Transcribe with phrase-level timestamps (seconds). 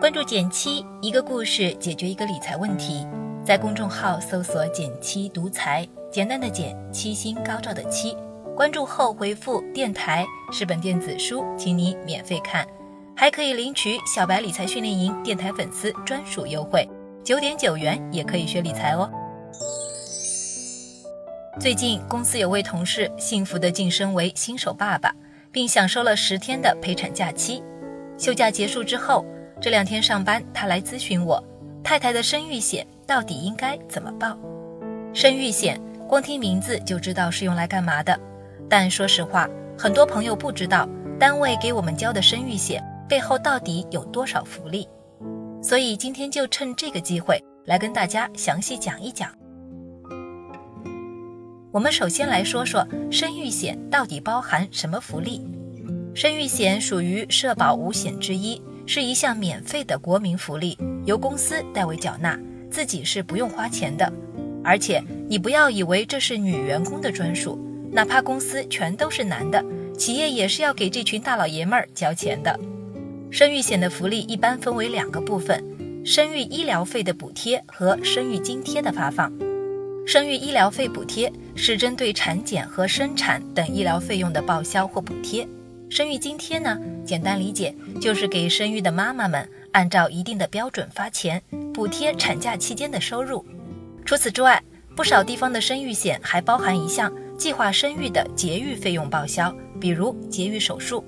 [0.00, 3.06] 关注减七，一个故事解决一个理财问题。
[3.44, 8.16] 在公众号搜索“减七独裁，简单的减，七星高照的七。
[8.56, 12.66] 关注后回复“电台”是本电子书，请你免费看，
[13.16, 16.88] 还可以领取小白理财训练营电台粉丝专属优惠，
[17.22, 19.10] 九点九元也可以学理财哦。
[21.58, 25.14] 最近公司有位同事幸福的晋升为新手爸爸，
[25.50, 27.62] 并享受了十天的陪产假期。
[28.18, 29.24] 休假结束之后，
[29.58, 31.42] 这两天上班，他来咨询我，
[31.82, 32.86] 太太的生育险。
[33.06, 34.36] 到底应该怎么报？
[35.14, 38.18] 生育险光听名字就知道是用来干嘛的，
[38.68, 39.48] 但说实话，
[39.78, 40.86] 很多朋友不知道
[41.18, 44.86] 单位给我们交的生育险背后到底有多少福利。
[45.62, 49.30] 所以今天就趁这个机会来跟大家详细讲一讲。
[51.76, 55.42] 我们首先来说说生育险到底包含什么福利。
[56.14, 62.40] 生育险属于社保五险之一，是一项免费的国民福利，由公司代为缴纳。
[62.70, 64.10] 自己是不用花钱的，
[64.64, 67.58] 而且你不要以为这是女员工的专属，
[67.92, 69.62] 哪怕公司全都是男的，
[69.98, 72.58] 企业也是要给这群大老爷们儿交钱的。
[73.30, 75.62] 生育险的福利一般分为两个部分：
[76.06, 79.30] 生育医疗费的补贴和生育津贴的发放。
[80.06, 85.46] 生育医疗费补贴是针对产检和生产等医疗费用的报销或补贴。
[85.90, 91.42] 生育津贴呢，简单理解就是给生育的妈妈们按照一定的标准发钱。
[91.74, 93.44] 补贴产假期间的收入。
[94.04, 94.62] 除此之外，
[94.94, 101.04] 不少地方的生育险还包含一项计划生育的节育费用报销，比如节育手术。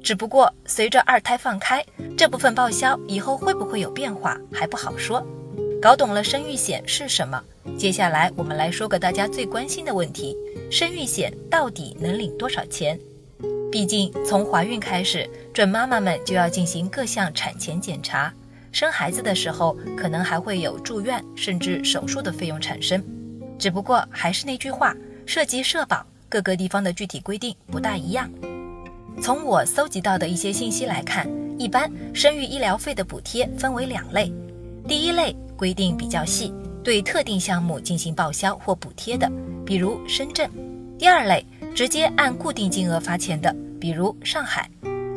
[0.00, 1.84] 只不过随着二胎放开，
[2.16, 5.26] 这部分报销以后会不会有变化还不好说。
[5.80, 7.40] 搞懂了生育险是什么，
[7.78, 10.36] 接下来我们来说个大家最关心的问题：
[10.72, 12.98] 生育险到底能领多少钱？
[13.70, 18.32] 毕竟从怀孕开始，准妈妈们就要进行各项产前检查。
[18.72, 23.00] 生孩子的时候，可能还会有住院甚至手术的费用产生。
[23.56, 24.96] 只不过还是那句话，
[25.26, 28.28] 涉及社保，各个地方的具体规定不大一样。
[29.22, 34.32] 从我搜集到的一些信息来看，一般生育医疗费的补贴分为两类。
[34.88, 36.50] 第一类规定比较细，
[36.82, 39.30] 对特定项目进行报销或补贴的，
[39.66, 40.48] 比如深圳；
[40.98, 41.44] 第二类
[41.74, 44.68] 直接按固定金额发钱的，比如上海。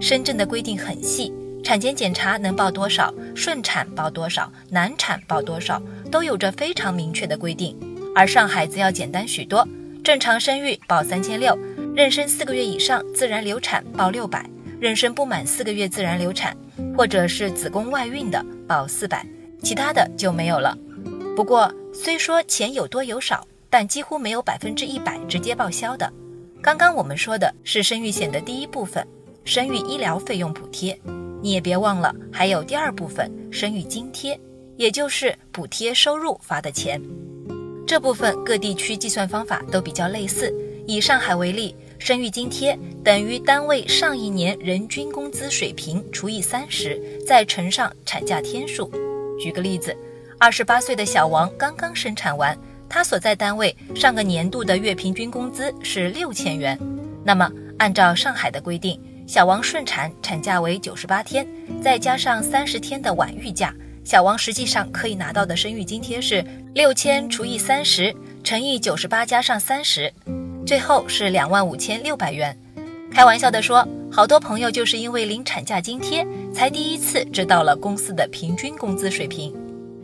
[0.00, 1.32] 深圳的规定很细。
[1.64, 7.76] 产前检查能报多少，顺产报多少，难产报多少，都有着非常明确的规定。
[8.14, 9.66] 而上海则要简单许多，
[10.04, 11.58] 正常生育报三千六，
[11.96, 14.48] 妊娠四个月以上自然流产报六百，
[14.80, 16.56] 妊娠不满四个月自然流产
[16.96, 19.26] 或者是子宫外孕的报四百，
[19.62, 20.76] 其他的就没有了。
[21.34, 26.10] 不过虽说钱有多有少，但几乎没有百分之一百直接报销的。
[26.62, 29.06] 刚刚我们说的是生育险的第一部分，
[29.44, 30.98] 生育医疗费用补贴。
[31.42, 34.38] 你也别忘了，还有第二部分生育津贴，
[34.76, 37.00] 也就是补贴收入发的钱。
[37.86, 40.52] 这部分各地区计算方法都比较类似。
[40.88, 48.90] 以上海为例，生育津贴等于单位上一年人均工资水平除以三十，再乘上产假天数。
[49.38, 49.96] 举个例子，
[50.38, 52.56] 二十八岁的小王刚刚生产完，
[52.88, 56.78] 他所在单位上个年度的月平均工资是六千元。
[57.24, 59.00] 那么，按照上海的规定。
[59.26, 61.44] 小王顺产产假为九十八天，
[61.82, 63.74] 再加上三十天的晚育假，
[64.04, 68.14] 小王实际上可以拿到的生育津贴是六千除以三十
[68.44, 70.12] 乘以九十八加上三十，
[70.64, 72.56] 最后是两万五千六百元。
[73.10, 73.84] 开玩笑的说，
[74.16, 79.54] 好多朋友就是因为领产假津贴，才第一次知道了公司的平均工资水平。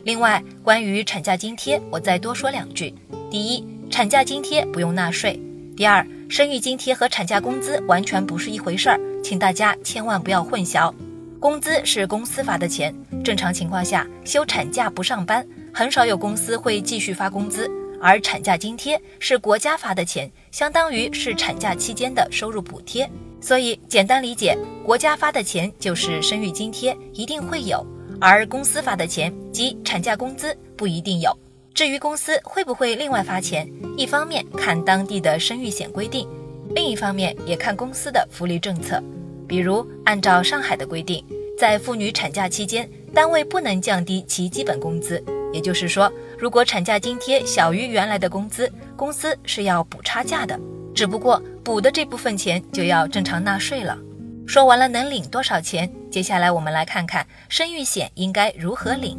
[0.03, 2.93] 另外，关于产假津贴，我再多说两句：
[3.31, 5.35] 第一，产假津贴不用纳税；
[5.75, 8.99] 第二，生育津贴和产假工资完全不是一回事儿。
[9.23, 10.93] 请大家千万不要混淆，
[11.39, 12.93] 工资是公司发的钱，
[13.23, 15.43] 正常情况下休产假不上班，
[15.73, 17.67] 很少有公司会继续发工资，
[17.99, 23.09] 而产假津贴是国家发的钱，相当于是产假期间的收入补贴，
[23.43, 27.85] 所以简单理解，国家发的钱就是生育津贴，一定会有，
[28.21, 31.37] 而公司发的钱即产假工资不一定有。
[31.73, 36.25] 至于公司会不会另外发钱，一方面看当地的生育险规定。
[36.73, 39.03] 另一方面也看公司的福利政策，
[39.45, 41.21] 比如按照上海的规定，
[41.59, 45.21] 在妇女产假期间，单位不能降低其基本工资。
[45.51, 50.57] 也就是说，如果产假津贴小于原来的工资，公司是要补差价的，
[50.93, 53.97] 只不过补的这部分钱就要正常纳税了。
[54.45, 59.17] 说完了能领多少钱，接下来我们来看看生育险应该如何领。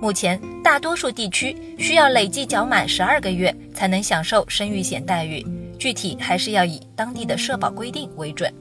[0.00, 5.44] 目前大多数地区需要累计缴满十二个月才能享受生育险待遇。
[5.78, 8.52] 具体还是要以当地的社保规定为准。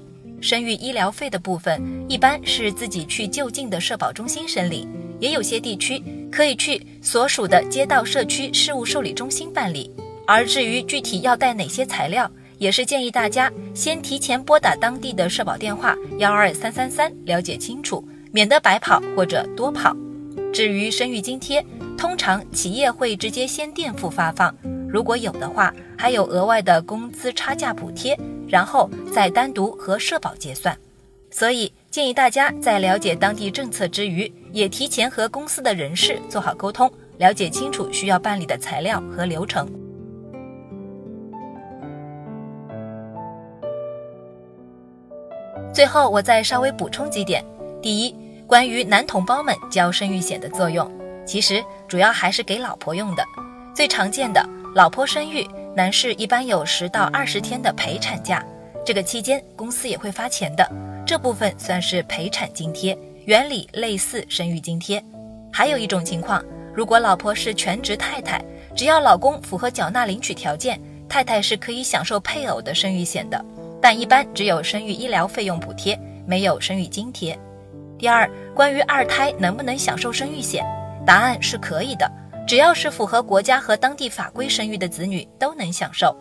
[0.42, 4.88] 生育医疗费的部分，一般是自己去就近的社保中心申领，
[5.20, 9.90] 也有些地区可以去所属的街道社区事务受理中心办理。
[10.28, 19.96] 而至于具体要带哪些材料，也是建议大家先提前拨打当地的社保电话幺二三三三了解清楚，免得白跑或者多跑。
[20.54, 21.66] 至于生育津贴，
[21.98, 24.56] 通常企业会直接先垫付发放，
[24.90, 28.18] 如果有的话，还有额外的工资差价补贴。
[28.48, 30.78] 然后再单独和社保结算，
[31.32, 39.68] 所以建议大家在了解当地政策之余，也提前和公司的人事做好沟通，了解清楚需要办理的材料和流程。
[45.76, 47.44] 最后，我再稍微补充几点：
[47.82, 48.16] 第一，
[48.48, 50.90] 关于男同胞们交生育险的作用，
[51.28, 53.22] 其实主要还是给老婆用的，
[53.76, 54.42] 最常见的，
[54.74, 55.46] 老婆生育。
[55.76, 58.42] 男士一般有十到二十天的陪产假，
[58.86, 60.66] 这个期间公司也会发钱的，
[61.06, 65.04] 这部分算是陪产津贴，原理类似生育津贴。
[65.52, 66.42] 还有一种情况，
[66.74, 68.42] 如果老婆是全职太太，
[68.74, 70.80] 只要老公符合缴纳领取条件，
[71.10, 73.44] 太太是可以享受配偶的生育险的，
[73.86, 75.96] 但一般只有生育医疗费用补贴，
[76.26, 77.38] 没有生育津贴。
[78.00, 80.66] 第二，关于二胎能不能享受生育险，
[81.06, 82.12] 答案是可以的。
[82.48, 86.18] 只要是符合国家和当地法规生育的子女都能享受。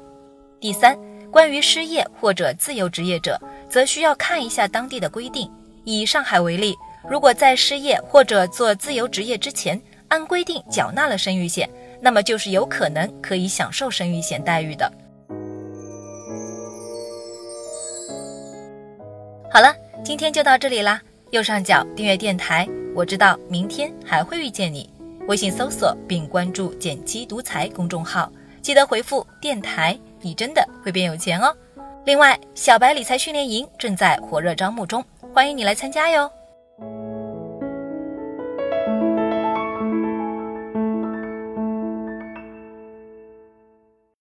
[0.61, 0.94] 第三，
[1.31, 5.50] 关于失业或者自由职业者，则需要看一下当地的规定。
[5.84, 6.76] 以上海为例，
[7.08, 11.67] 如果在失业或者做自由职业之前，按规定缴纳了生育险，
[11.99, 14.93] 那么就是有可能可以享受生育险待遇的。
[19.55, 19.73] 好了，
[20.03, 21.01] 今天就到这里啦。
[21.31, 24.91] 右上角订阅电台，我知道明天还会遇见你。
[25.29, 28.29] 微信搜索并关注“减七独裁”公众号，
[28.61, 31.56] 记得回复“电台”，你真的会变有钱哦。
[32.05, 36.29] 另外，小白理财训练营正在火热招募中，欢迎你来参加哟。